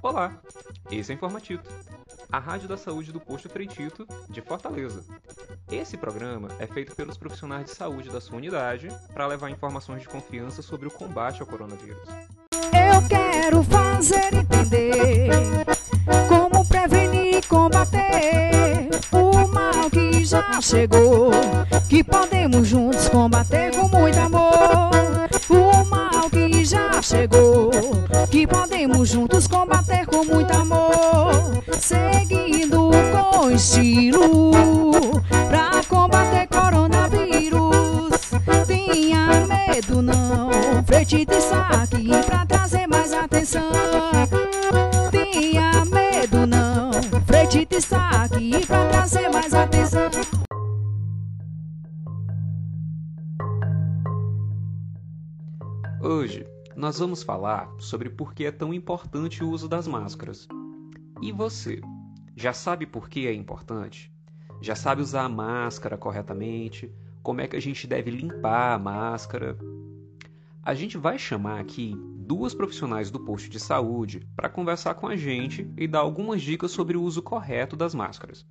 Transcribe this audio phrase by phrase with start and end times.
[0.00, 0.32] Olá,
[0.92, 1.68] esse é o Informatito,
[2.30, 5.02] a rádio da saúde do posto Freitito, de Fortaleza.
[5.70, 10.08] Esse programa é feito pelos profissionais de saúde da sua unidade para levar informações de
[10.08, 12.06] confiança sobre o combate ao coronavírus.
[12.52, 15.30] Eu quero fazer entender
[16.28, 21.30] como prevenir e combater o mal que já chegou,
[21.88, 24.90] que podemos juntos combater com muito amor.
[25.50, 27.70] O mal que já chegou,
[28.30, 29.67] que podemos juntos combater
[33.58, 34.52] estilo
[35.48, 38.30] pra combater coronavírus.
[38.68, 40.50] Tenha medo não,
[40.86, 43.72] Fretita está aqui pra trazer mais atenção.
[45.10, 46.92] Tenha medo não,
[47.26, 50.08] Fretita está aqui pra trazer mais atenção.
[56.00, 56.46] Hoje,
[56.76, 60.46] nós vamos falar sobre por que é tão importante o uso das máscaras.
[61.20, 61.80] E você,
[62.38, 64.12] já sabe por que é importante?
[64.60, 66.88] Já sabe usar a máscara corretamente?
[67.20, 69.58] Como é que a gente deve limpar a máscara?
[70.62, 75.16] A gente vai chamar aqui duas profissionais do posto de saúde para conversar com a
[75.16, 78.46] gente e dar algumas dicas sobre o uso correto das máscaras.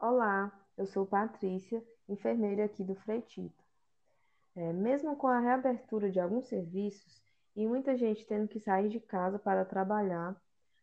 [0.00, 3.62] Olá, eu sou Patrícia, enfermeira aqui do Freitito.
[4.56, 7.29] É, mesmo com a reabertura de alguns serviços
[7.60, 10.34] e muita gente tendo que sair de casa para trabalhar,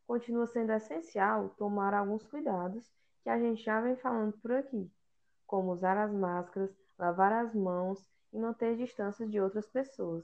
[0.05, 4.87] continua sendo essencial tomar alguns cuidados que a gente já vem falando por aqui,
[5.47, 10.23] como usar as máscaras, lavar as mãos e manter distâncias de outras pessoas.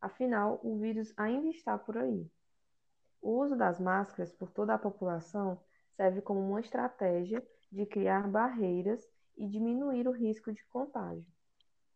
[0.00, 2.26] Afinal, o vírus ainda está por aí.
[3.20, 5.60] O uso das máscaras por toda a população
[5.96, 9.06] serve como uma estratégia de criar barreiras
[9.36, 11.26] e diminuir o risco de contágio.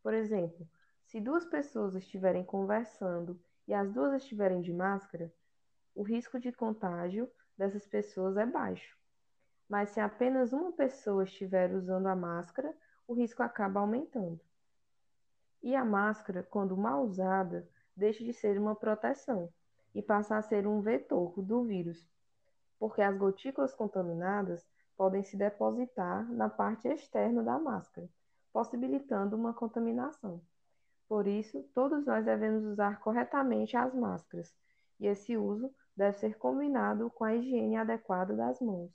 [0.02, 0.68] Por exemplo,
[1.06, 5.32] se duas pessoas estiverem conversando e as duas estiverem de máscara,
[5.94, 8.96] o risco de contágio dessas pessoas é baixo.
[9.68, 12.74] Mas se apenas uma pessoa estiver usando a máscara,
[13.06, 14.40] o risco acaba aumentando.
[15.62, 17.66] E a máscara, quando mal usada,
[17.96, 19.52] deixa de ser uma proteção
[19.94, 22.06] e passa a ser um vetor do vírus,
[22.78, 24.66] porque as gotículas contaminadas
[24.96, 28.08] podem se depositar na parte externa da máscara,
[28.52, 30.40] possibilitando uma contaminação.
[31.08, 34.52] Por isso, todos nós devemos usar corretamente as máscaras,
[34.98, 38.90] e esse uso deve ser combinado com a higiene adequada das mãos.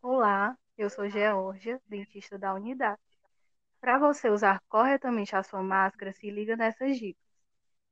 [0.00, 3.00] Olá, eu sou Georgia, dentista da unidade.
[3.80, 7.22] Para você usar corretamente a sua máscara, se liga nessas dicas.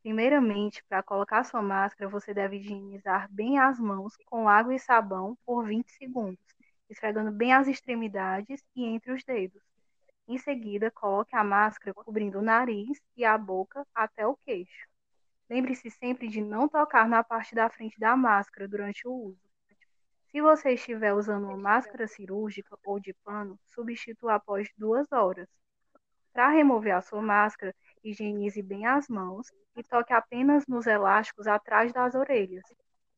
[0.03, 5.37] Primeiramente, para colocar sua máscara, você deve higienizar bem as mãos com água e sabão
[5.45, 6.39] por 20 segundos,
[6.89, 9.63] esfregando bem as extremidades e entre os dedos.
[10.29, 14.89] Em seguida, coloque a máscara cobrindo o nariz e a boca até o queixo.
[15.49, 19.51] Lembre-se sempre de não tocar na parte da frente da máscara durante o uso.
[20.31, 25.49] Se você estiver usando uma máscara cirúrgica ou de pano, substitua após duas horas.
[26.33, 31.93] Para remover a sua máscara, higienize bem as mãos e toque apenas nos elásticos atrás
[31.93, 32.63] das orelhas.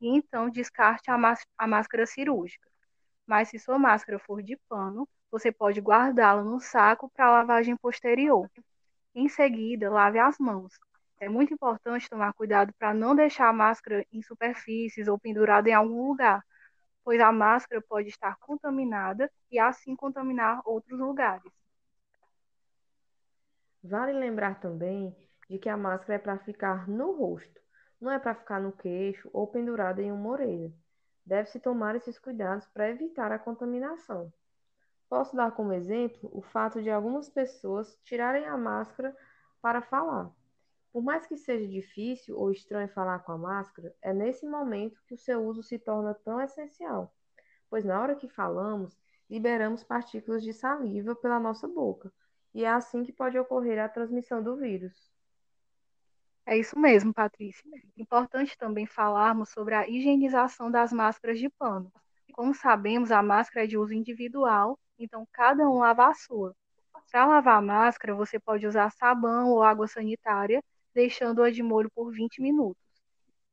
[0.01, 2.67] E então descarte a, a máscara cirúrgica.
[3.27, 8.51] Mas se sua máscara for de pano, você pode guardá-la no saco para lavagem posterior.
[9.15, 10.79] Em seguida, lave as mãos.
[11.19, 15.73] É muito importante tomar cuidado para não deixar a máscara em superfícies ou pendurada em
[15.73, 16.45] algum lugar,
[17.03, 21.51] pois a máscara pode estar contaminada e assim contaminar outros lugares.
[23.83, 25.17] Vale lembrar também
[25.49, 27.61] de que a máscara é para ficar no rosto,
[27.99, 30.73] não é para ficar no queixo ou pendurada em uma orelha.
[31.25, 34.33] Deve-se tomar esses cuidados para evitar a contaminação.
[35.13, 39.15] Posso dar como exemplo o fato de algumas pessoas tirarem a máscara
[39.61, 40.33] para falar.
[40.91, 45.13] Por mais que seja difícil ou estranho falar com a máscara, é nesse momento que
[45.13, 47.15] o seu uso se torna tão essencial,
[47.69, 52.11] pois na hora que falamos, liberamos partículas de saliva pela nossa boca,
[52.55, 55.13] e é assim que pode ocorrer a transmissão do vírus.
[56.47, 57.71] É isso mesmo, Patrícia.
[57.99, 61.93] Importante também falarmos sobre a higienização das máscaras de pano.
[62.33, 66.55] Como sabemos, a máscara é de uso individual, então cada um lava a sua.
[67.11, 70.63] Para lavar a máscara, você pode usar sabão ou água sanitária,
[70.95, 72.83] deixando-a de molho por 20 minutos.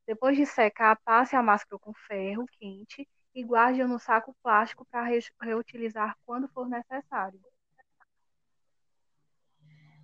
[0.07, 5.09] Depois de secar, passe a máscara com ferro quente e guarde-a no saco plástico para
[5.41, 7.39] reutilizar quando for necessário.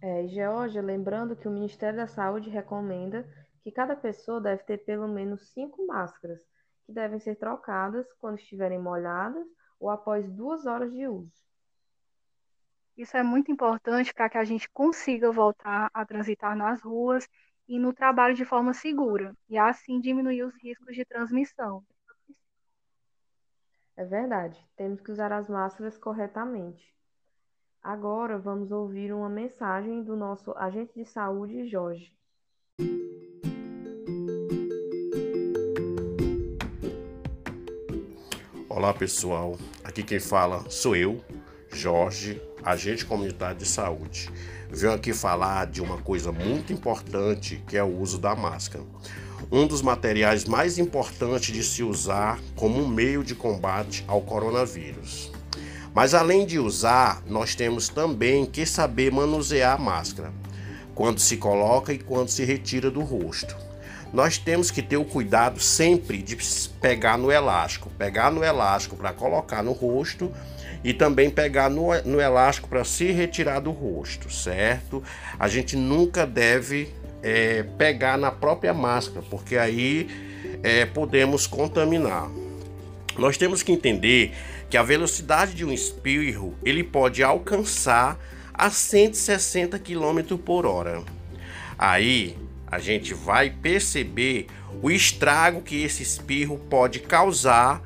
[0.01, 3.27] É, Georgia, lembrando que o Ministério da Saúde recomenda
[3.63, 6.39] que cada pessoa deve ter pelo menos cinco máscaras,
[6.85, 9.47] que devem ser trocadas quando estiverem molhadas
[9.79, 11.45] ou após duas horas de uso.
[12.97, 17.27] Isso é muito importante para que a gente consiga voltar a transitar nas ruas
[17.67, 21.83] e no trabalho de forma segura, e assim diminuir os riscos de transmissão.
[23.97, 26.93] É verdade, temos que usar as máscaras corretamente.
[27.81, 32.13] Agora vamos ouvir uma mensagem do nosso agente de saúde, Jorge.
[38.75, 41.23] Olá pessoal, aqui quem fala sou eu,
[41.71, 44.29] Jorge, agente comunitário de saúde.
[44.69, 48.83] Venho aqui falar de uma coisa muito importante que é o uso da máscara.
[49.49, 55.31] Um dos materiais mais importantes de se usar como um meio de combate ao coronavírus.
[55.93, 60.33] Mas além de usar, nós temos também que saber manusear a máscara,
[60.93, 63.55] quando se coloca e quando se retira do rosto
[64.13, 66.37] nós temos que ter o cuidado sempre de
[66.79, 70.31] pegar no elástico, pegar no elástico para colocar no rosto
[70.83, 75.03] e também pegar no, no elástico para se retirar do rosto, certo?
[75.39, 76.93] A gente nunca deve
[77.23, 80.07] é, pegar na própria máscara, porque aí
[80.61, 82.29] é, podemos contaminar.
[83.17, 84.33] Nós temos que entender
[84.69, 88.19] que a velocidade de um espirro ele pode alcançar
[88.53, 91.03] a 160 km por hora.
[91.77, 92.37] Aí
[92.67, 94.47] a gente vai perceber
[94.81, 97.81] o estrago que esse espirro pode causar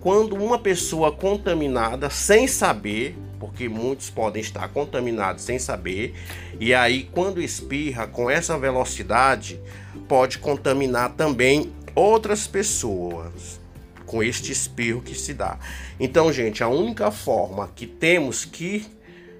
[0.00, 6.14] quando uma pessoa contaminada sem saber, porque muitos podem estar contaminados sem saber,
[6.60, 9.60] e aí quando espirra com essa velocidade,
[10.08, 13.60] pode contaminar também outras pessoas
[14.04, 15.58] com este espirro que se dá.
[15.98, 18.86] Então, gente, a única forma que temos que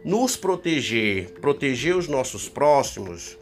[0.05, 3.37] nos proteger, proteger os nossos próximos,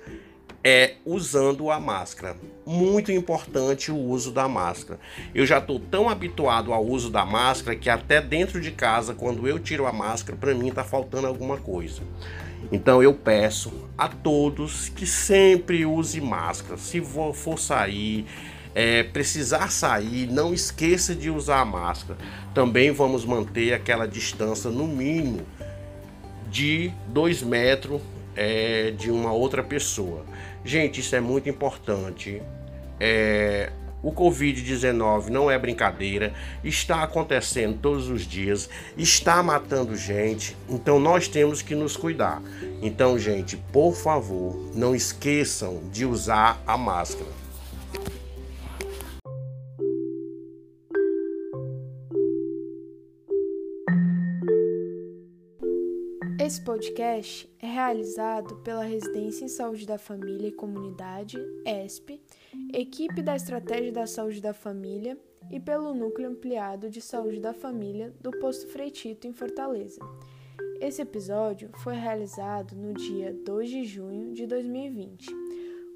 [0.64, 2.36] é usando a máscara.
[2.64, 4.98] Muito importante o uso da máscara.
[5.34, 9.46] Eu já estou tão habituado ao uso da máscara que até dentro de casa, quando
[9.46, 12.00] eu tiro a máscara, para mim está faltando alguma coisa.
[12.72, 16.78] Então eu peço a todos que sempre use máscara.
[16.78, 18.24] Se for sair,
[18.74, 22.18] é, precisar sair, não esqueça de usar a máscara.
[22.54, 25.42] Também vamos manter aquela distância no mínimo
[26.50, 28.00] de 2 metros
[28.34, 30.24] é, de uma outra pessoa.
[30.64, 32.40] Gente, isso é muito importante.
[32.98, 33.70] É,
[34.02, 36.32] o Covid-19 não é brincadeira,
[36.62, 38.68] está acontecendo todos os dias,
[38.98, 42.42] está matando gente, então nós temos que nos cuidar.
[42.82, 47.43] Então, gente, por favor, não esqueçam de usar a máscara.
[56.54, 61.36] Esse podcast é realizado pela Residência em Saúde da Família e Comunidade,
[61.66, 62.22] ESP,
[62.72, 65.18] equipe da Estratégia da Saúde da Família
[65.50, 69.98] e pelo Núcleo Ampliado de Saúde da Família do Posto Freitito, em Fortaleza.
[70.80, 75.26] Esse episódio foi realizado no dia 2 de junho de 2020,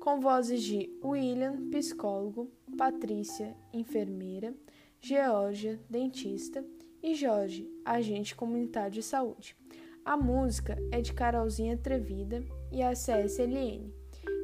[0.00, 4.52] com vozes de William, psicólogo, Patrícia, enfermeira,
[5.00, 6.64] Georgia, dentista,
[7.02, 9.56] e Jorge, agente comunitário de saúde.
[10.04, 12.42] A música é de Carolzinha Trevida
[12.72, 13.92] e a CSLN,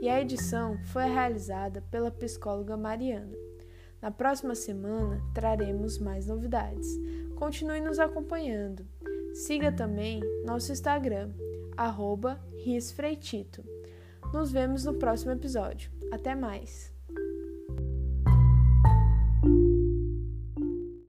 [0.00, 3.36] e a edição foi realizada pela psicóloga Mariana.
[4.00, 6.86] Na próxima semana traremos mais novidades.
[7.36, 8.86] Continue nos acompanhando.
[9.32, 11.32] Siga também nosso Instagram,
[11.76, 12.38] arroba
[14.32, 15.90] Nos vemos no próximo episódio.
[16.12, 16.93] Até mais!